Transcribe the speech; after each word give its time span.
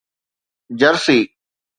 Jersey 0.79 1.19